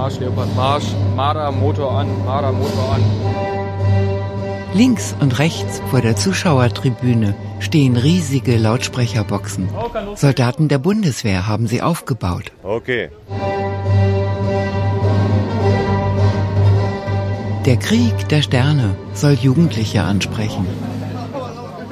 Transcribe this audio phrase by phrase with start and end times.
[0.00, 3.02] Marsch, Leopard Marsch, Marder Motor an, Marder Motor an.
[4.72, 9.68] Links und rechts vor der Zuschauertribüne stehen riesige Lautsprecherboxen.
[10.14, 12.50] Soldaten der Bundeswehr haben sie aufgebaut.
[12.62, 13.10] Okay.
[17.66, 20.66] Der Krieg der Sterne soll Jugendliche ansprechen.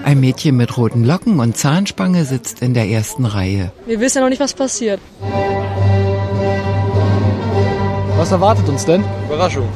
[0.03, 3.71] Ein Mädchen mit roten Locken und Zahnspange sitzt in der ersten Reihe.
[3.85, 4.99] Wir wissen ja noch nicht, was passiert.
[8.19, 9.05] Was erwartet uns denn?
[9.27, 9.69] Überraschung.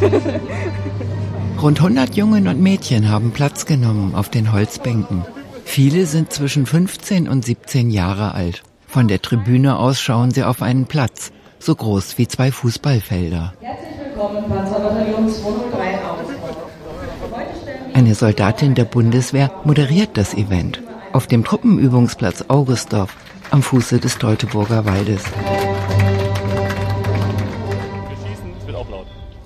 [1.62, 5.24] Rund 100 Jungen und Mädchen haben Platz genommen auf den Holzbänken.
[5.64, 8.64] Viele sind zwischen 15 und 17 Jahre alt.
[8.88, 11.30] Von der Tribüne aus schauen sie auf einen Platz,
[11.60, 13.54] so groß wie zwei Fußballfelder.
[13.60, 16.26] Herzlich willkommen, Panzerbataillon 203 aus.
[17.94, 23.14] Eine Soldatin der Bundeswehr moderiert das Event auf dem Truppenübungsplatz Augustdorf
[23.52, 25.22] am Fuße des Teutoburger Waldes.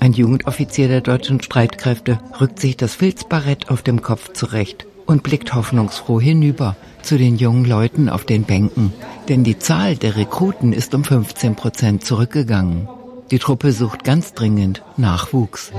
[0.05, 5.55] Ein Jugendoffizier der deutschen Streitkräfte rückt sich das Filzbarett auf dem Kopf zurecht und blickt
[5.55, 8.93] hoffnungsfroh hinüber zu den jungen Leuten auf den Bänken.
[9.31, 12.87] Denn die Zahl der Rekruten ist um 15 Prozent zurückgegangen.
[13.31, 15.73] Die Truppe sucht ganz dringend Nachwuchs.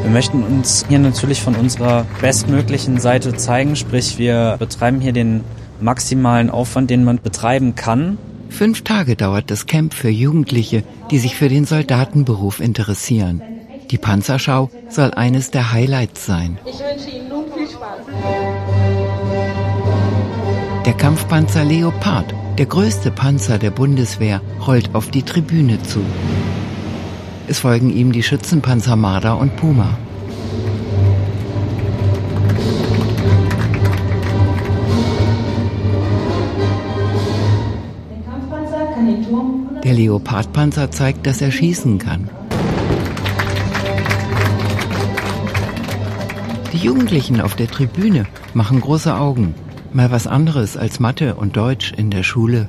[0.00, 5.44] Wir möchten uns hier natürlich von unserer bestmöglichen Seite zeigen, sprich wir betreiben hier den
[5.78, 8.16] maximalen Aufwand, den man betreiben kann.
[8.52, 13.40] Fünf Tage dauert das Camp für Jugendliche, die sich für den Soldatenberuf interessieren.
[13.90, 16.58] Die Panzerschau soll eines der Highlights sein.
[16.66, 18.00] Ich wünsche Ihnen nun viel Spaß.
[20.84, 26.00] Der Kampfpanzer Leopard, der größte Panzer der Bundeswehr, rollt auf die Tribüne zu.
[27.48, 29.96] Es folgen ihm die Schützenpanzer Marder und Puma.
[39.84, 42.30] Der Leopardpanzer zeigt, dass er schießen kann.
[46.72, 49.54] Die Jugendlichen auf der Tribüne machen große Augen.
[49.92, 52.68] Mal was anderes als Mathe und Deutsch in der Schule.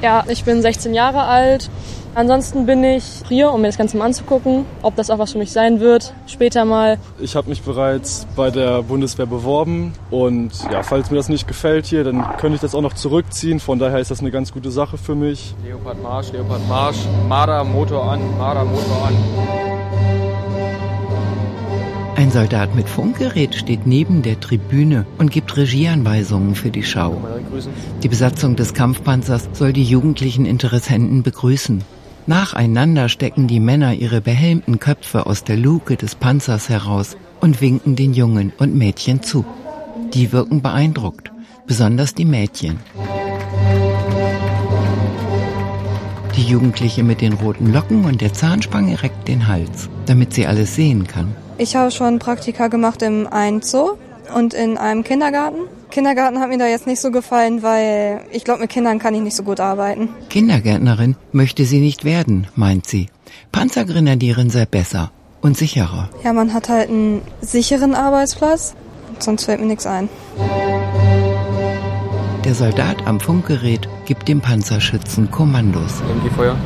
[0.00, 1.68] Ja, ich bin 16 Jahre alt.
[2.14, 5.38] Ansonsten bin ich hier, um mir das Ganze mal anzugucken, ob das auch was für
[5.38, 6.98] mich sein wird, später mal.
[7.20, 11.86] Ich habe mich bereits bei der Bundeswehr beworben und ja, falls mir das nicht gefällt
[11.86, 13.60] hier, dann könnte ich das auch noch zurückziehen.
[13.60, 15.54] Von daher ist das eine ganz gute Sache für mich.
[15.64, 16.98] Leopard Marsch, Leopard Marsch,
[17.28, 19.97] Marder Motor an, Marder Motor an.
[22.18, 27.22] Ein Soldat mit Funkgerät steht neben der Tribüne und gibt Regieanweisungen für die Schau.
[28.02, 31.84] Die Besatzung des Kampfpanzers soll die jugendlichen Interessenten begrüßen.
[32.26, 37.94] Nacheinander stecken die Männer ihre behelmten Köpfe aus der Luke des Panzers heraus und winken
[37.94, 39.44] den Jungen und Mädchen zu.
[40.12, 41.30] Die wirken beeindruckt,
[41.68, 42.80] besonders die Mädchen.
[46.38, 50.76] Die Jugendliche mit den roten Locken und der Zahnspange reckt den Hals, damit sie alles
[50.76, 51.34] sehen kann.
[51.58, 53.96] Ich habe schon Praktika gemacht im einen Zoo
[54.32, 55.62] und in einem Kindergarten.
[55.90, 59.20] Kindergarten hat mir da jetzt nicht so gefallen, weil ich glaube, mit Kindern kann ich
[59.20, 60.10] nicht so gut arbeiten.
[60.30, 63.08] Kindergärtnerin möchte sie nicht werden, meint sie.
[63.50, 65.10] Panzergrenadierin sei besser
[65.40, 66.08] und sicherer.
[66.22, 68.76] Ja, man hat halt einen sicheren Arbeitsplatz,
[69.18, 70.08] sonst fällt mir nichts ein.
[72.48, 76.00] Der Soldat am Funkgerät gibt dem Panzerschützen Kommandos.
[76.00, 76.56] MG Feuer.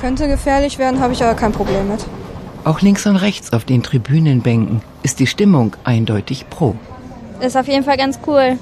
[0.00, 1.98] Könnte gefährlich werden, habe ich aber kein Problem mit.
[2.62, 6.76] Auch links und rechts auf den Tribünenbänken ist die Stimmung eindeutig pro.
[7.40, 8.58] Ist auf jeden Fall ganz cool,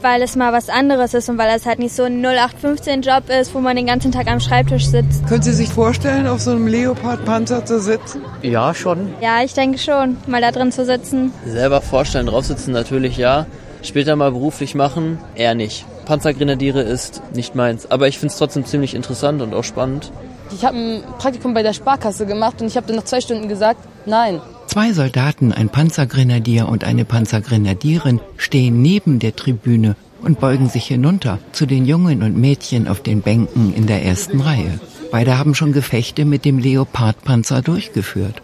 [0.00, 3.56] weil es mal was anderes ist und weil es halt nicht so ein 0815-Job ist,
[3.56, 5.26] wo man den ganzen Tag am Schreibtisch sitzt.
[5.26, 8.20] Können Sie sich vorstellen, auf so einem Leopard-Panzer zu sitzen?
[8.42, 9.12] Ja, schon.
[9.20, 11.32] Ja, ich denke schon, mal da drin zu sitzen.
[11.44, 13.46] Selber vorstellen, drauf sitzen natürlich ja.
[13.82, 15.84] Später mal beruflich machen, eher nicht.
[16.04, 20.12] Panzergrenadiere ist nicht meins, aber ich finde es trotzdem ziemlich interessant und auch spannend.
[20.54, 23.48] Ich habe ein Praktikum bei der Sparkasse gemacht und ich habe dann nach zwei Stunden
[23.48, 24.40] gesagt, nein.
[24.66, 31.38] Zwei Soldaten, ein Panzergrenadier und eine Panzergrenadierin stehen neben der Tribüne und beugen sich hinunter
[31.52, 34.78] zu den Jungen und Mädchen auf den Bänken in der ersten Reihe.
[35.10, 38.40] Beide haben schon Gefechte mit dem Leopardpanzer durchgeführt.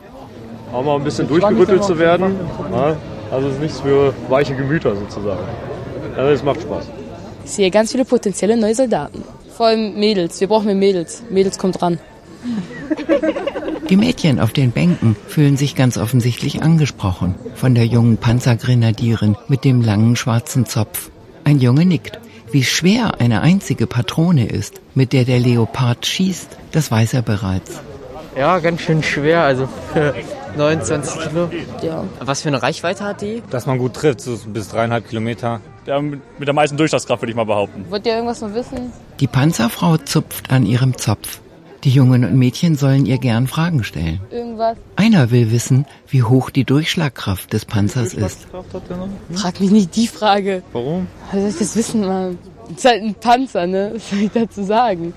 [0.72, 2.34] Auch mal ein bisschen durchgerüttelt zu werden.
[2.70, 2.96] Ja,
[3.30, 5.44] also es ist nichts für weiche Gemüter sozusagen.
[6.16, 6.86] Also es macht Spaß.
[7.44, 9.22] Ich sehe ganz viele potenzielle neue Soldaten.
[9.56, 10.40] Vor allem Mädels.
[10.40, 11.22] Wir brauchen mehr Mädels.
[11.30, 11.98] Mädels kommt ran.
[13.88, 19.64] Die Mädchen auf den Bänken fühlen sich ganz offensichtlich angesprochen von der jungen Panzergrenadierin mit
[19.64, 21.10] dem langen schwarzen Zopf.
[21.44, 22.20] Ein Junge nickt.
[22.50, 27.80] Wie schwer eine einzige Patrone ist, mit der der Leopard schießt, das weiß er bereits.
[28.36, 30.14] Ja, ganz schön schwer, also für
[30.58, 31.50] 29 Kilo.
[31.82, 32.04] Ja.
[32.20, 33.42] Was für eine Reichweite hat die?
[33.50, 35.60] Dass man gut trifft, so bis dreieinhalb Kilometer.
[35.86, 37.86] der mit der meisten Durchschlagskraft, würde ich mal behaupten.
[37.88, 38.92] Wollt ihr irgendwas noch wissen?
[39.20, 41.40] Die Panzerfrau zupft an ihrem Zopf.
[41.84, 44.20] Die Jungen und Mädchen sollen ihr gern Fragen stellen.
[44.32, 44.76] Irgendwas?
[44.96, 48.48] Einer will wissen, wie hoch die Durchschlagkraft des Panzers ist.
[49.32, 50.62] Frag mich nicht die Frage.
[50.72, 51.06] Warum?
[51.30, 52.36] Wie soll ich das wissen, Mann?
[52.68, 53.92] Das ist halt ein Panzer, ne?
[53.94, 55.14] Was soll ich dazu sagen?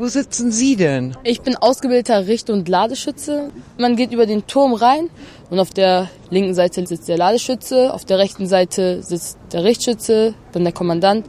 [0.00, 1.14] Wo sitzen Sie denn?
[1.24, 3.50] Ich bin ausgebildeter Richt- und Ladeschütze.
[3.76, 5.10] Man geht über den Turm rein
[5.50, 10.32] und auf der linken Seite sitzt der Ladeschütze, auf der rechten Seite sitzt der Richtschütze,
[10.52, 11.26] dann der Kommandant.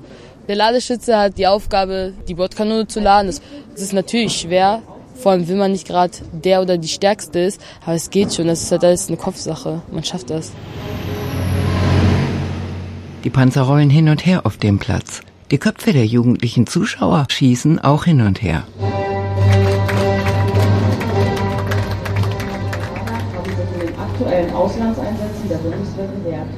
[0.47, 3.27] Der Ladeschütze hat die Aufgabe, die Bordkanone zu laden.
[3.27, 3.41] Das,
[3.73, 4.81] das ist natürlich schwer,
[5.15, 8.47] vor allem wenn man nicht gerade der oder die Stärkste ist, aber es geht schon.
[8.47, 9.81] Das ist halt alles eine Kopfsache.
[9.91, 10.53] Man schafft das.
[13.25, 15.23] Die Panzer rollen hin und her auf dem Platz.
[15.51, 18.63] Die Köpfe der jugendlichen Zuschauer schießen auch hin und her.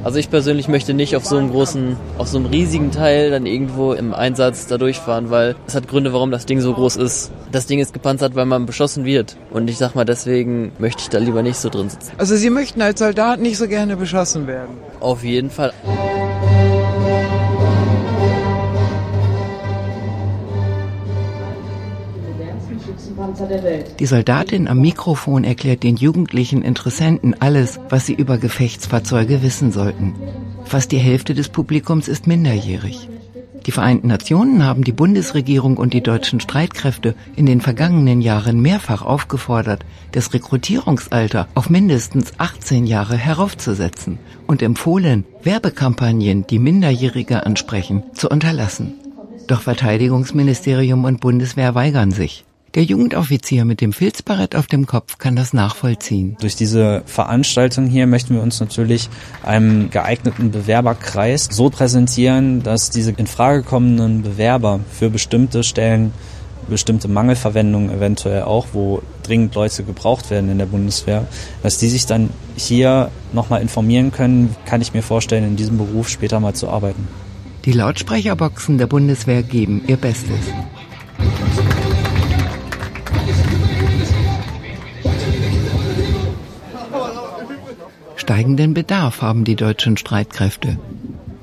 [0.04, 3.48] Also ich persönlich möchte nicht auf so einem großen, auf so einem riesigen Teil dann
[3.48, 7.32] irgendwo im Einsatz da durchfahren, weil es hat Gründe, warum das Ding so groß ist.
[7.52, 9.38] Das Ding ist gepanzert, weil man beschossen wird.
[9.50, 12.12] Und ich sag mal, deswegen möchte ich da lieber nicht so drin sitzen.
[12.20, 14.78] Also Sie möchten als Soldat nicht so gerne beschossen werden?
[15.00, 15.74] Auf jeden Fall.
[24.00, 30.16] Die Soldatin am Mikrofon erklärt den jugendlichen Interessenten alles, was sie über Gefechtsfahrzeuge wissen sollten.
[30.66, 33.10] Fast die Hälfte des Publikums ist minderjährig.
[33.66, 39.02] Die Vereinten Nationen haben die Bundesregierung und die deutschen Streitkräfte in den vergangenen Jahren mehrfach
[39.02, 48.30] aufgefordert, das Rekrutierungsalter auf mindestens 18 Jahre heraufzusetzen und empfohlen, Werbekampagnen, die Minderjährige ansprechen, zu
[48.30, 48.96] unterlassen.
[49.48, 52.44] Doch Verteidigungsministerium und Bundeswehr weigern sich.
[52.76, 56.38] Der Jugendoffizier mit dem Filzbarett auf dem Kopf kann das nachvollziehen.
[56.42, 59.10] Durch diese Veranstaltung hier möchten wir uns natürlich
[59.44, 66.14] einem geeigneten Bewerberkreis so präsentieren, dass diese in Frage kommenden Bewerber für bestimmte Stellen,
[66.68, 71.28] bestimmte Mangelverwendungen eventuell auch, wo dringend Leute gebraucht werden in der Bundeswehr,
[71.62, 76.10] dass die sich dann hier nochmal informieren können, kann ich mir vorstellen, in diesem Beruf
[76.10, 77.08] später mal zu arbeiten.
[77.66, 80.40] Die Lautsprecherboxen der Bundeswehr geben ihr Bestes.
[88.24, 90.78] Steigenden Bedarf haben die deutschen Streitkräfte.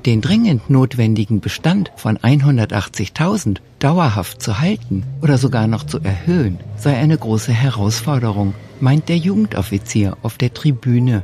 [0.07, 6.97] Den dringend notwendigen Bestand von 180.000 dauerhaft zu halten oder sogar noch zu erhöhen, sei
[6.97, 11.21] eine große Herausforderung, meint der Jugendoffizier auf der Tribüne.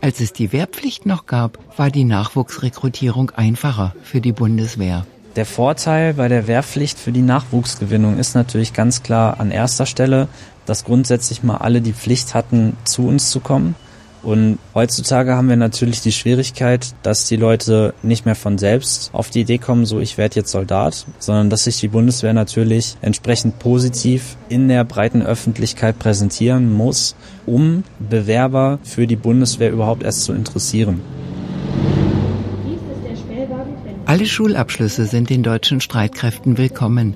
[0.00, 5.04] Als es die Wehrpflicht noch gab, war die Nachwuchsrekrutierung einfacher für die Bundeswehr.
[5.34, 10.28] Der Vorteil bei der Wehrpflicht für die Nachwuchsgewinnung ist natürlich ganz klar an erster Stelle,
[10.64, 13.74] dass grundsätzlich mal alle die Pflicht hatten, zu uns zu kommen.
[14.22, 19.30] Und heutzutage haben wir natürlich die Schwierigkeit, dass die Leute nicht mehr von selbst auf
[19.30, 23.58] die Idee kommen, so ich werde jetzt Soldat, sondern dass sich die Bundeswehr natürlich entsprechend
[23.58, 27.16] positiv in der breiten Öffentlichkeit präsentieren muss,
[27.46, 31.00] um Bewerber für die Bundeswehr überhaupt erst zu interessieren.
[34.04, 37.14] Alle Schulabschlüsse sind den deutschen Streitkräften willkommen.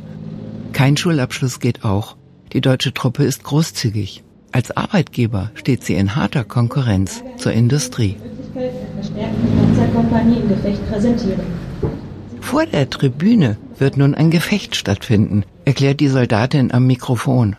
[0.73, 2.17] Kein Schulabschluss geht auch.
[2.53, 4.25] Die deutsche Truppe ist großzügig.
[4.57, 8.17] Als Arbeitgeber steht sie in harter Konkurrenz zur Industrie.
[12.41, 17.57] Vor der Tribüne wird nun ein Gefecht stattfinden, erklärt die Soldatin am Mikrofon.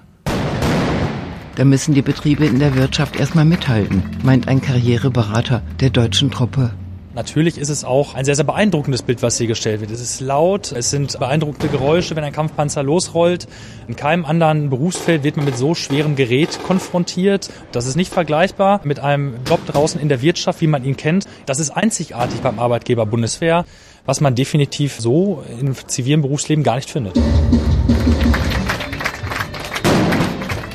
[1.56, 6.72] Da müssen die Betriebe in der Wirtschaft erstmal mithalten, meint ein Karriereberater der deutschen Truppe.
[7.18, 9.90] Natürlich ist es auch ein sehr, sehr beeindruckendes Bild, was hier gestellt wird.
[9.90, 13.48] Es ist laut, es sind beeindruckende Geräusche, wenn ein Kampfpanzer losrollt.
[13.88, 17.50] In keinem anderen Berufsfeld wird man mit so schwerem Gerät konfrontiert.
[17.72, 21.26] Das ist nicht vergleichbar mit einem Job draußen in der Wirtschaft, wie man ihn kennt.
[21.48, 23.66] Das ist einzigartig beim Arbeitgeber Bundeswehr,
[24.06, 27.20] was man definitiv so im zivilen Berufsleben gar nicht findet.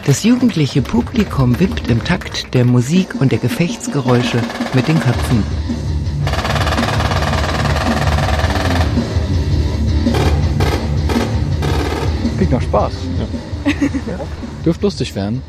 [0.06, 4.42] Das jugendliche Publikum wippt im Takt der Musik und der Gefechtsgeräusche
[4.74, 5.91] mit den Köpfen.
[12.52, 12.92] Klingt nach Spaß.
[14.06, 14.20] Ja.
[14.64, 15.42] Dürfte lustig werden.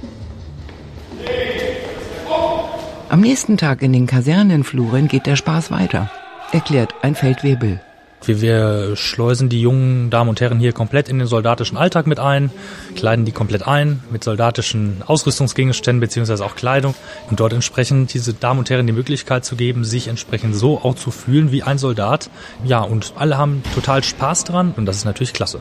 [3.09, 6.09] Am nächsten Tag in den Kasernenfluren geht der Spaß weiter,
[6.51, 7.81] erklärt ein Feldwebel.
[8.25, 12.19] Wir, wir schleusen die jungen Damen und Herren hier komplett in den soldatischen Alltag mit
[12.19, 12.51] ein,
[12.95, 16.95] kleiden die komplett ein mit soldatischen Ausrüstungsgegenständen beziehungsweise auch Kleidung
[17.29, 20.95] und dort entsprechend diese Damen und Herren die Möglichkeit zu geben, sich entsprechend so auch
[20.95, 22.29] zu fühlen wie ein Soldat.
[22.63, 25.59] Ja, und alle haben total Spaß dran und das ist natürlich klasse.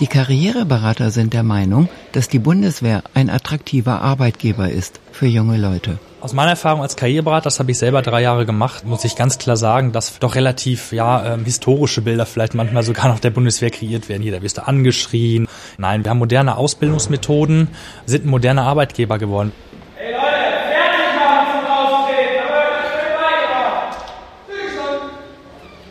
[0.00, 5.98] Die Karriereberater sind der Meinung, dass die Bundeswehr ein attraktiver Arbeitgeber ist für junge Leute.
[6.20, 9.38] Aus meiner Erfahrung als Karriereberater, das habe ich selber drei Jahre gemacht, muss ich ganz
[9.38, 13.70] klar sagen, dass doch relativ ja ähm, historische Bilder vielleicht manchmal sogar noch der Bundeswehr
[13.70, 14.22] kreiert werden.
[14.22, 15.46] Hier, da wirst du angeschrien.
[15.78, 17.68] Nein, wir haben moderne Ausbildungsmethoden,
[18.06, 19.52] sind ein moderner Arbeitgeber geworden.
[19.96, 22.32] Hey Leute, fertig machen zum Austreten,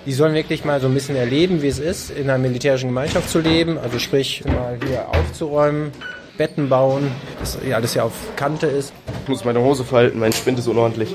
[0.06, 3.30] Die sollen wirklich mal so ein bisschen erleben, wie es ist, in einer militärischen Gemeinschaft
[3.30, 3.78] zu leben.
[3.78, 5.92] Also sprich, mal hier aufzuräumen,
[6.38, 8.94] Betten bauen, dass alles ja auf Kante ist.
[9.24, 11.14] Ich muss meine Hose verhalten, mein Spind ist unordentlich.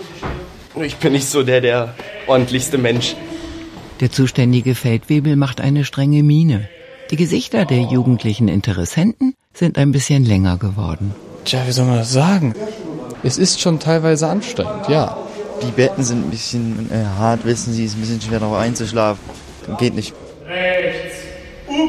[0.81, 1.95] Ich bin nicht so der, der
[2.29, 3.17] ordentlichste Mensch.
[4.01, 6.69] Der zuständige Feldwebel macht eine strenge Miene.
[7.11, 11.15] Die Gesichter der jugendlichen Interessenten sind ein bisschen länger geworden.
[11.45, 12.55] Tja, wie soll man das sagen?
[13.23, 15.17] Es ist schon teilweise anstrengend, ja.
[15.63, 18.59] Die Betten sind ein bisschen äh, hart, wissen Sie, es ist ein bisschen schwer darauf
[18.59, 19.23] einzuschlafen.
[19.79, 20.15] Geht nicht.
[20.47, 21.17] Rechts.
[21.69, 21.89] Uh.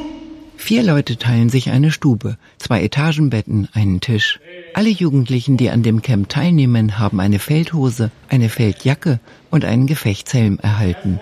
[0.56, 4.40] Vier Leute teilen sich eine Stube, zwei Etagenbetten, einen Tisch.
[4.74, 9.20] Alle Jugendlichen, die an dem Camp teilnehmen, haben eine Feldhose, eine Feldjacke
[9.50, 11.20] und einen Gefechtshelm erhalten.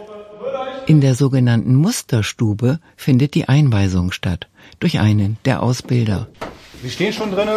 [0.88, 4.48] In der sogenannten Musterstube findet die Einweisung statt,
[4.80, 6.28] durch einen der Ausbilder.
[6.82, 7.56] Wir stehen schon drinnen.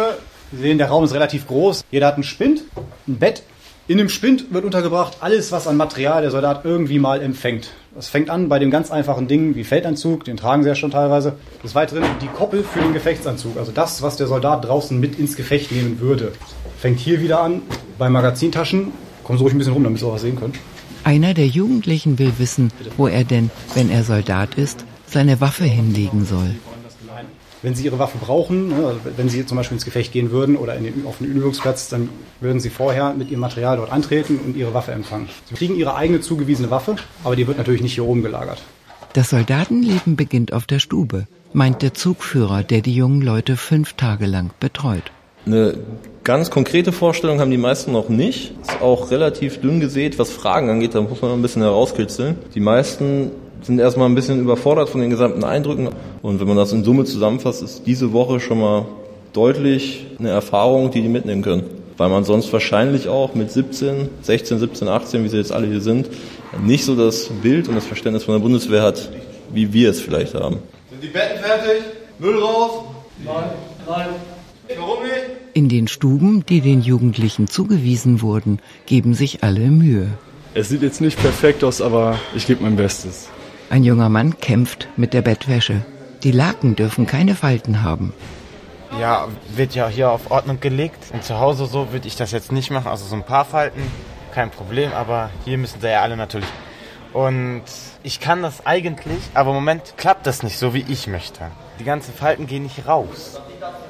[0.51, 1.85] Sie sehen, der Raum ist relativ groß.
[1.91, 2.63] Jeder hat einen Spind,
[3.07, 3.43] ein Bett.
[3.89, 7.71] In dem Spind wird untergebracht alles, was an Material der Soldat irgendwie mal empfängt.
[7.95, 10.91] Das fängt an bei dem ganz einfachen Ding wie Feldanzug, den tragen sie ja schon
[10.91, 11.37] teilweise.
[11.63, 15.35] Des Weiteren die Koppel für den Gefechtsanzug, also das, was der Soldat draußen mit ins
[15.35, 16.33] Gefecht nehmen würde.
[16.77, 17.63] Fängt hier wieder an
[17.97, 18.91] bei Magazintaschen.
[19.23, 20.53] Kommen Sie ruhig ein bisschen rum, damit Sie auch was sehen können.
[21.03, 26.27] Einer der Jugendlichen will wissen, wo er denn, wenn er Soldat ist, seine Waffe hinlegen
[26.27, 26.53] soll
[27.61, 30.55] wenn Sie Ihre Waffe brauchen, ne, also wenn Sie zum Beispiel ins Gefecht gehen würden
[30.55, 34.55] oder den, auf den Übungsplatz, dann würden Sie vorher mit Ihrem Material dort antreten und
[34.55, 35.29] Ihre Waffe empfangen.
[35.49, 38.61] Sie kriegen Ihre eigene zugewiesene Waffe, aber die wird natürlich nicht hier oben gelagert.
[39.13, 44.25] Das Soldatenleben beginnt auf der Stube, meint der Zugführer, der die jungen Leute fünf Tage
[44.25, 45.11] lang betreut.
[45.45, 45.77] Eine
[46.23, 48.53] ganz konkrete Vorstellung haben die meisten noch nicht.
[48.61, 52.37] Ist auch relativ dünn gesät, was Fragen angeht, da muss man ein bisschen herauskitzeln.
[52.53, 55.89] Die meisten sind erstmal ein bisschen überfordert von den gesamten Eindrücken.
[56.21, 58.85] Und wenn man das in Summe zusammenfasst, ist diese Woche schon mal
[59.33, 61.63] deutlich eine Erfahrung, die die mitnehmen können.
[61.97, 65.81] Weil man sonst wahrscheinlich auch mit 17, 16, 17, 18, wie sie jetzt alle hier
[65.81, 66.09] sind,
[66.63, 69.09] nicht so das Bild und das Verständnis von der Bundeswehr hat,
[69.51, 70.57] wie wir es vielleicht haben.
[70.89, 71.83] Sind die Betten fertig?
[72.19, 72.85] Müll raus?
[73.23, 73.35] Nein.
[73.87, 74.07] Nein.
[74.77, 75.13] Warum nicht?
[75.53, 80.07] In den Stuben, die den Jugendlichen zugewiesen wurden, geben sich alle Mühe.
[80.53, 83.29] Es sieht jetzt nicht perfekt aus, aber ich gebe mein Bestes.
[83.69, 85.81] Ein junger Mann kämpft mit der Bettwäsche.
[86.23, 88.13] Die Laken dürfen keine Falten haben.
[88.99, 91.11] Ja, wird ja hier auf Ordnung gelegt.
[91.13, 92.87] Und zu Hause so würde ich das jetzt nicht machen.
[92.87, 93.81] Also so ein paar Falten,
[94.33, 94.91] kein Problem.
[94.93, 96.47] Aber hier müssen sie ja alle natürlich.
[97.13, 97.63] Und
[98.03, 101.41] ich kann das eigentlich, aber im Moment klappt das nicht so, wie ich möchte.
[101.79, 103.39] Die ganzen Falten gehen nicht raus.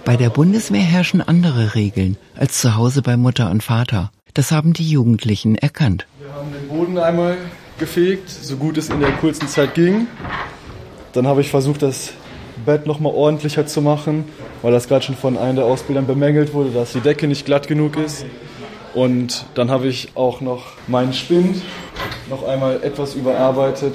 [0.05, 4.11] Bei der Bundeswehr herrschen andere Regeln als zu Hause bei Mutter und Vater.
[4.33, 6.05] Das haben die Jugendlichen erkannt.
[6.19, 7.37] Wir haben den Boden einmal
[7.79, 10.07] gefegt, so gut es in der kurzen Zeit ging.
[11.13, 12.11] Dann habe ich versucht, das
[12.65, 14.25] Bett noch mal ordentlicher zu machen,
[14.61, 17.67] weil das gerade schon von einem der Ausbildern bemängelt wurde, dass die Decke nicht glatt
[17.67, 18.25] genug ist.
[18.93, 21.61] Und dann habe ich auch noch meinen Spind
[22.29, 23.93] noch einmal etwas überarbeitet,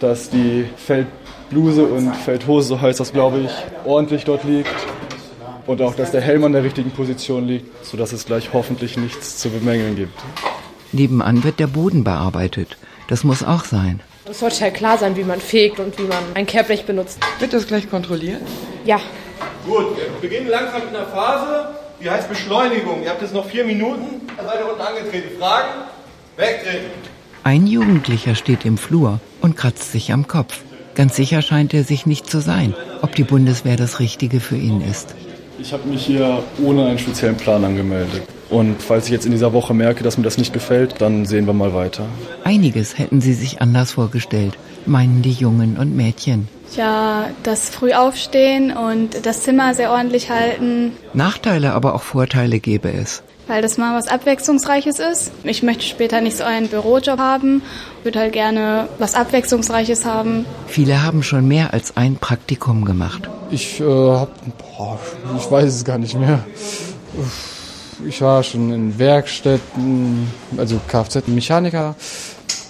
[0.00, 3.50] dass die Feldbluse und Feldhose, so heißt das glaube ich,
[3.84, 4.74] ordentlich dort liegt.
[5.66, 9.38] Und auch, dass der Helm an der richtigen Position liegt, sodass es gleich hoffentlich nichts
[9.38, 10.18] zu bemängeln gibt.
[10.92, 12.76] Nebenan wird der Boden bearbeitet.
[13.08, 14.00] Das muss auch sein.
[14.24, 17.18] Es sollte halt klar sein, wie man fegt und wie man ein Kehrblech benutzt.
[17.40, 18.40] Wird das gleich kontrolliert?
[18.84, 19.00] Ja.
[19.66, 21.68] Gut, wir beginnen langsam mit einer Phase,
[22.00, 23.02] die heißt Beschleunigung.
[23.02, 25.38] Ihr habt jetzt noch vier Minuten, da seid ihr unten angetreten.
[25.38, 25.68] Fragen?
[26.36, 26.90] Wegtreten.
[27.44, 30.60] Ein Jugendlicher steht im Flur und kratzt sich am Kopf.
[30.94, 34.80] Ganz sicher scheint er sich nicht zu sein, ob die Bundeswehr das Richtige für ihn
[34.80, 35.14] ist.
[35.58, 38.22] Ich habe mich hier ohne einen speziellen Plan angemeldet.
[38.52, 41.46] Und falls ich jetzt in dieser Woche merke, dass mir das nicht gefällt, dann sehen
[41.46, 42.04] wir mal weiter.
[42.44, 46.48] Einiges hätten sie sich anders vorgestellt, meinen die Jungen und Mädchen.
[46.76, 50.92] Ja, das früh aufstehen und das Zimmer sehr ordentlich halten.
[51.14, 53.22] Nachteile, aber auch Vorteile gäbe es.
[53.46, 55.32] Weil das mal was Abwechslungsreiches ist.
[55.44, 57.62] Ich möchte später nicht so einen Bürojob haben,
[58.02, 60.44] würde halt gerne was Abwechslungsreiches haben.
[60.66, 63.30] Viele haben schon mehr als ein Praktikum gemacht.
[63.50, 64.98] Ich äh, hab, boah,
[65.38, 66.44] ich weiß es gar nicht mehr.
[67.18, 67.61] Uff
[68.06, 71.94] ich war schon in Werkstätten, also Kfz-Mechaniker,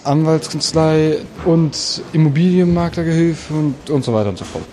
[0.04, 4.64] Anwaltskanzlei und Immobilienmaklergehilfe und, und so weiter und so fort.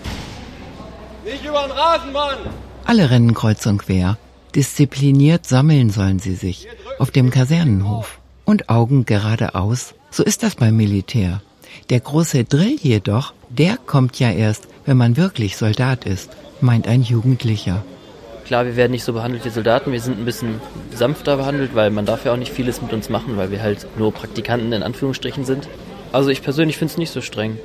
[1.24, 2.38] Nicht über den Rasenmann!
[2.86, 4.18] Alle rennen kreuz und quer.
[4.56, 8.20] Diszipliniert sammeln sollen sie sich auf dem Kasernenhof.
[8.46, 9.94] Und Augen geradeaus.
[10.10, 11.42] So ist das beim Militär.
[11.92, 17.04] Der große Drill jedoch, der kommt ja erst, wenn man wirklich Soldat ist, meint ein
[17.04, 17.84] Jugendlicher.
[18.50, 20.60] Klar, wir werden nicht so behandelt wie Soldaten, wir sind ein bisschen
[20.92, 23.86] sanfter behandelt, weil man darf ja auch nicht vieles mit uns machen, weil wir halt
[23.96, 25.70] nur Praktikanten in Anführungsstrichen sind.
[26.12, 27.60] Also ich persönlich finde es nicht so streng.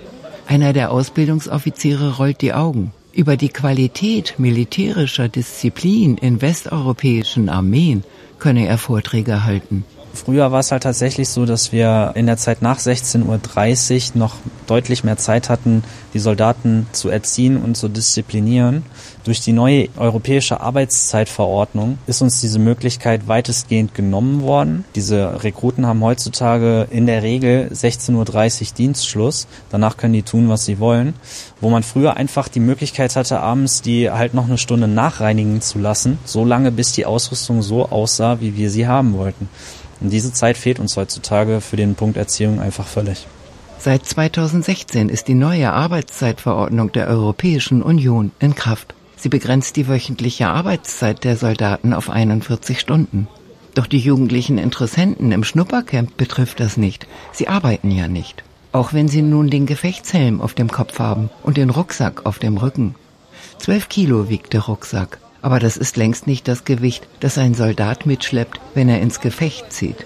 [0.47, 2.93] Einer der Ausbildungsoffiziere rollt die Augen.
[3.15, 8.05] Über die Qualität militärischer Disziplin in westeuropäischen Armeen
[8.39, 9.87] könne er Vorträge halten.
[10.15, 14.37] Früher war es halt tatsächlich so, dass wir in der Zeit nach 16.30 Uhr noch
[14.67, 18.85] deutlich mehr Zeit hatten, die Soldaten zu erziehen und zu disziplinieren.
[19.25, 24.85] Durch die neue europäische Arbeitszeitverordnung ist uns diese Möglichkeit weitestgehend genommen worden.
[24.95, 29.47] Diese Rekruten haben heutzutage in der Regel 16.30 Uhr Dienstschluss.
[29.71, 31.15] Danach können die tun, was sie wollen.
[31.63, 35.79] Wo man früher einfach die Möglichkeit hatte, abends die halt noch eine Stunde nachreinigen zu
[35.79, 39.49] lassen, so lange bis die Ausrüstung so aussah, wie wir sie haben wollten.
[40.03, 43.27] Und diese Zeit fehlt uns heutzutage für den Punkt Erziehung einfach völlig.
[43.79, 48.95] Seit 2016 ist die neue Arbeitszeitverordnung der Europäischen Union in Kraft.
[49.25, 53.27] Sie begrenzt die wöchentliche Arbeitszeit der Soldaten auf 41 Stunden.
[53.73, 57.07] Doch die jugendlichen Interessenten im Schnuppercamp betrifft das nicht.
[57.33, 58.45] Sie arbeiten ja nicht.
[58.73, 62.59] Auch wenn sie nun den Gefechtshelm auf dem Kopf haben und den Rucksack auf dem
[62.59, 62.97] Rücken.
[63.57, 65.19] Zwölf Kilo wiegt der Rucksack.
[65.41, 69.73] Aber das ist längst nicht das Gewicht, das ein Soldat mitschleppt, wenn er ins Gefecht
[69.73, 70.05] zieht.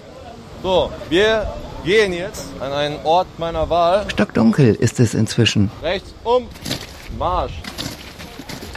[0.63, 1.53] So, wir
[1.85, 4.07] gehen jetzt an einen Ort meiner Wahl.
[4.13, 5.73] Stockdunkel ist es inzwischen.
[5.83, 6.47] Rechts um,
[7.19, 7.55] Marsch.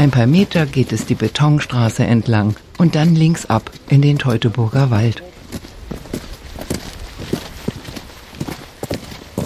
[0.01, 4.89] Ein paar Meter geht es die Betonstraße entlang und dann links ab in den Teutoburger
[4.89, 5.21] Wald.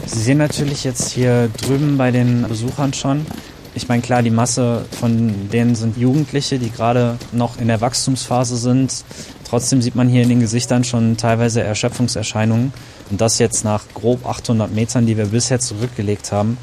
[0.06, 3.26] Sie sehen natürlich jetzt hier drüben bei den Besuchern schon,
[3.74, 8.56] ich meine, klar, die Masse von denen sind Jugendliche, die gerade noch in der Wachstumsphase
[8.56, 9.04] sind.
[9.44, 12.72] Trotzdem sieht man hier in den Gesichtern schon teilweise Erschöpfungserscheinungen.
[13.12, 16.58] Und das jetzt nach grob 800 Metern, die wir bisher zurückgelegt haben.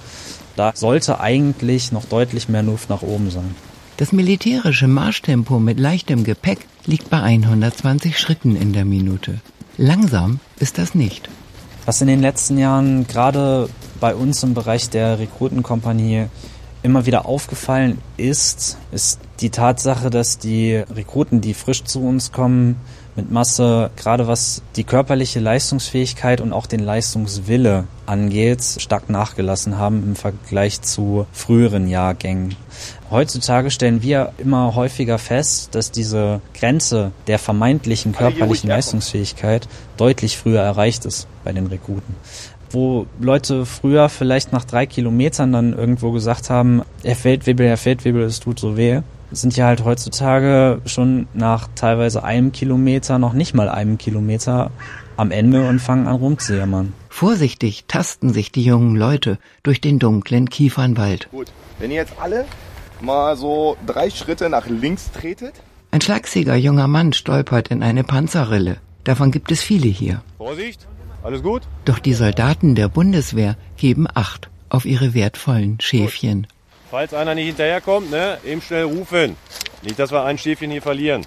[0.57, 3.55] Da sollte eigentlich noch deutlich mehr Luft nach oben sein.
[3.99, 9.41] Das militärische Marschtempo mit leichtem Gepäck liegt bei 120 Schritten in der Minute.
[9.77, 11.29] Langsam ist das nicht.
[11.85, 13.69] Was in den letzten Jahren gerade
[14.01, 16.27] bei uns im Bereich der Rekrutenkompanie
[16.83, 22.77] immer wieder aufgefallen ist, ist die Tatsache, dass die Rekruten, die frisch zu uns kommen,
[23.17, 30.03] mit Masse, gerade was die körperliche Leistungsfähigkeit und auch den Leistungswille angeht, stark nachgelassen haben
[30.03, 32.55] im Vergleich zu früheren Jahrgängen.
[33.11, 40.61] Heutzutage stellen wir immer häufiger fest, dass diese Grenze der vermeintlichen körperlichen Leistungsfähigkeit deutlich früher
[40.61, 42.15] erreicht ist bei den Rekruten
[42.75, 48.23] wo Leute früher vielleicht nach drei Kilometern dann irgendwo gesagt haben, Herr Feldwebel, Herr Feldwebel,
[48.23, 53.55] es tut so weh, sind ja halt heutzutage schon nach teilweise einem Kilometer, noch nicht
[53.55, 54.71] mal einem Kilometer
[55.17, 56.93] am Ende und fangen an rumzujammern.
[57.09, 61.29] Vorsichtig tasten sich die jungen Leute durch den dunklen Kiefernwald.
[61.31, 62.45] Gut, wenn ihr jetzt alle
[63.01, 65.55] mal so drei Schritte nach links tretet.
[65.91, 68.79] Ein schlagsiger junger Mann stolpert in eine Panzerrille.
[69.05, 70.23] Davon gibt es viele hier.
[70.39, 70.87] Vorsicht,
[71.23, 71.63] alles gut?
[71.85, 76.47] Doch die Soldaten der Bundeswehr geben Acht auf ihre wertvollen Schäfchen.
[76.93, 79.37] Falls einer nicht hinterherkommt, ne, eben schnell rufen.
[79.81, 81.25] Nicht, dass wir ein Schäfchen hier verlieren.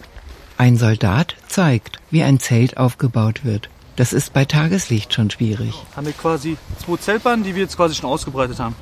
[0.60, 3.72] Ein Soldat zeigt, wie ein Zelt aufgebaut wird.
[3.96, 5.74] Das ist bei Tageslicht schon schwierig.
[5.96, 8.76] Haben wir quasi zwei Zeltbahnen, die wir jetzt quasi schon ausgebreitet haben.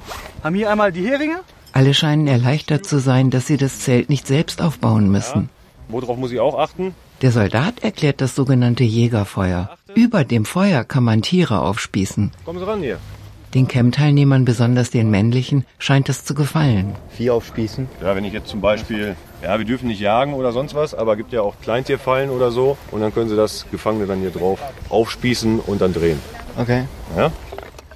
[0.43, 1.39] Haben hier einmal die Heringe.
[1.71, 5.43] Alle scheinen erleichtert zu sein, dass sie das Zelt nicht selbst aufbauen müssen.
[5.87, 6.01] Ja.
[6.01, 6.93] Worauf muss ich auch achten?
[7.21, 9.69] Der Soldat erklärt das sogenannte Jägerfeuer.
[9.95, 12.31] Über dem Feuer kann man Tiere aufspießen.
[12.43, 12.99] Kommen Sie ran hier.
[13.53, 16.95] Den Camp-Teilnehmern, besonders den männlichen, scheint das zu gefallen.
[17.11, 17.87] Vieh aufspießen?
[18.01, 21.15] Ja, wenn ich jetzt zum Beispiel, ja, wir dürfen nicht jagen oder sonst was, aber
[21.15, 22.77] gibt ja auch Kleintierfallen oder so.
[22.89, 26.19] Und dann können Sie das Gefangene dann hier drauf aufspießen und dann drehen.
[26.57, 26.85] Okay.
[27.15, 27.31] Ja?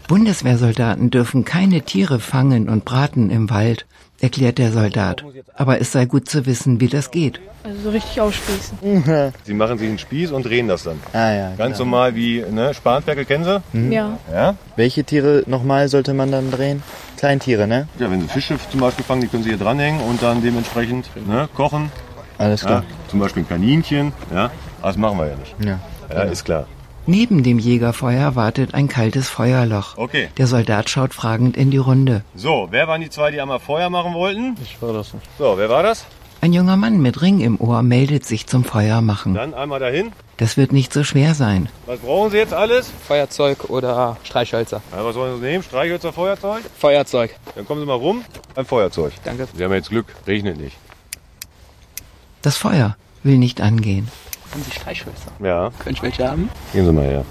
[0.07, 3.87] Bundeswehrsoldaten dürfen keine Tiere fangen und braten im Wald,
[4.21, 5.23] erklärt der Soldat.
[5.55, 7.39] Aber es sei gut zu wissen, wie das geht.
[7.63, 9.27] Also so richtig aufspießen.
[9.43, 10.99] Sie machen sich einen Spieß und drehen das dann.
[11.13, 11.53] Ah ja.
[11.57, 11.89] Ganz genau.
[11.89, 13.61] normal wie ne, Spanferkel, kennen Sie?
[13.73, 13.91] Mhm.
[13.91, 14.17] Ja.
[14.31, 14.55] ja.
[14.75, 16.83] Welche Tiere nochmal sollte man dann drehen?
[17.17, 17.87] Kleintiere, ne?
[17.99, 21.09] Ja, wenn Sie Fische zum Beispiel fangen, die können Sie hier dranhängen und dann dementsprechend
[21.27, 21.91] ne, kochen.
[22.37, 22.83] Alles klar.
[22.83, 24.13] Ja, zum Beispiel ein Kaninchen.
[24.33, 24.51] Ja,
[24.81, 25.55] das machen wir ja nicht.
[25.59, 25.79] Ja.
[26.09, 26.67] Ja, ist klar.
[27.09, 29.97] Neben dem Jägerfeuer wartet ein kaltes Feuerloch.
[29.97, 30.27] Okay.
[30.35, 32.21] Der Soldat schaut fragend in die Runde.
[32.35, 34.57] So, wer waren die zwei, die einmal Feuer machen wollten?
[34.61, 35.25] Ich war das nicht.
[35.37, 36.05] So, wer war das?
[36.41, 39.33] Ein junger Mann mit Ring im Ohr meldet sich zum Feuermachen.
[39.33, 40.11] Dann einmal dahin.
[40.35, 41.69] Das wird nicht so schwer sein.
[41.85, 42.91] Was brauchen Sie jetzt alles?
[43.07, 44.81] Feuerzeug oder Streichhölzer.
[44.91, 45.63] Ja, was sollen Sie nehmen?
[45.63, 46.61] Streichhölzer, Feuerzeug?
[46.77, 47.33] Feuerzeug.
[47.55, 48.25] Dann kommen Sie mal rum.
[48.55, 49.13] Ein Feuerzeug.
[49.23, 49.47] Danke.
[49.55, 50.75] Sie haben jetzt Glück, regnet nicht.
[52.41, 54.09] Das Feuer will nicht angehen.
[54.51, 55.31] Haben Sie Streichhölzer?
[55.43, 55.71] Ja.
[55.79, 56.49] Können ich welche haben?
[56.73, 57.25] Gehen Sie mal her.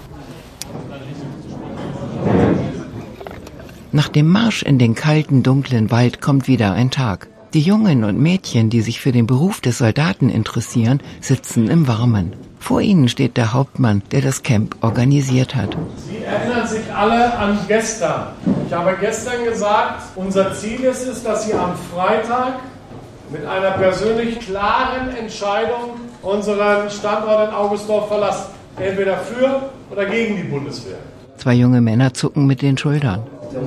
[3.91, 7.27] Nach dem Marsch in den kalten, dunklen Wald kommt wieder ein Tag.
[7.53, 12.33] Die Jungen und Mädchen, die sich für den Beruf des Soldaten interessieren, sitzen im Warmen.
[12.59, 15.77] Vor ihnen steht der Hauptmann, der das Camp organisiert hat.
[16.07, 18.33] Sie erinnern sich alle an gestern.
[18.67, 22.59] Ich habe gestern gesagt, unser Ziel ist es, dass Sie am Freitag
[23.29, 28.45] mit einer persönlich klaren Entscheidung unseren Standort in Augustdorf verlassen.
[28.79, 30.97] Entweder für oder gegen die Bundeswehr.
[31.37, 33.23] Zwei junge Männer zucken mit den Schultern.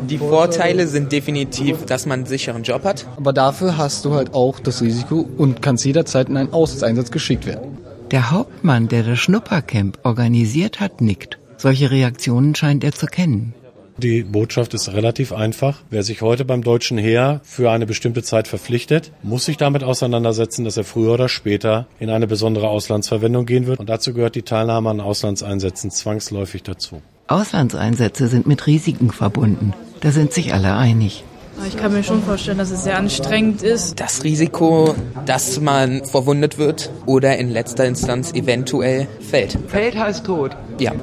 [0.09, 3.07] Die Vorteile sind definitiv, dass man einen sicheren Job hat.
[3.17, 7.47] Aber dafür hast du halt auch das Risiko und kannst jederzeit in einen Auslandseinsatz geschickt
[7.47, 7.79] werden.
[8.11, 11.39] Der Hauptmann, der das Schnuppercamp organisiert hat, nickt.
[11.57, 13.55] Solche Reaktionen scheint er zu kennen.
[14.03, 15.83] Die Botschaft ist relativ einfach.
[15.91, 20.65] Wer sich heute beim deutschen Heer für eine bestimmte Zeit verpflichtet, muss sich damit auseinandersetzen,
[20.65, 23.79] dass er früher oder später in eine besondere Auslandsverwendung gehen wird.
[23.79, 27.03] Und dazu gehört die Teilnahme an Auslandseinsätzen zwangsläufig dazu.
[27.27, 29.75] Auslandseinsätze sind mit Risiken verbunden.
[30.01, 31.23] Da sind sich alle einig.
[31.69, 34.01] Ich kann mir schon vorstellen, dass es sehr anstrengend ist.
[34.01, 34.95] Das Risiko,
[35.27, 39.59] dass man verwundet wird oder in letzter Instanz eventuell fällt.
[39.69, 40.57] Fällt heißt tot.
[40.79, 40.95] Ja.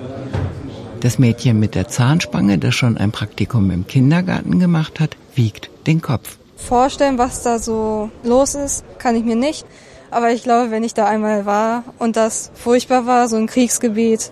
[0.99, 6.01] Das Mädchen mit der Zahnspange, das schon ein Praktikum im Kindergarten gemacht hat, wiegt den
[6.01, 6.38] Kopf.
[6.55, 9.65] Vorstellen, was da so los ist, kann ich mir nicht.
[10.10, 14.31] Aber ich glaube, wenn ich da einmal war und das furchtbar war, so ein Kriegsgebiet,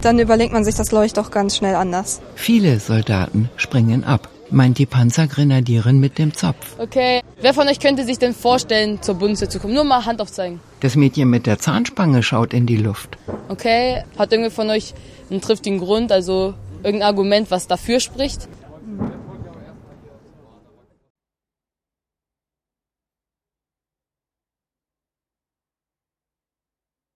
[0.00, 2.20] dann überlegt man sich das, glaube ich, doch ganz schnell anders.
[2.34, 6.76] Viele Soldaten springen ab, meint die Panzergrenadierin mit dem Zopf.
[6.78, 9.74] Okay, wer von euch könnte sich denn vorstellen, zur Bundeswehr zu kommen?
[9.74, 10.60] Nur mal Hand aufzeigen.
[10.80, 13.18] Das Mädchen mit der Zahnspange schaut in die Luft.
[13.48, 14.94] Okay, hat irgendwie von euch
[15.30, 18.48] einen triftigen Grund, also irgendein Argument, was dafür spricht?